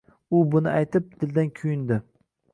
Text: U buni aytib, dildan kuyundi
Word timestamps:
U 0.37 0.39
buni 0.53 0.71
aytib, 0.77 1.13
dildan 1.25 1.53
kuyundi 1.61 2.01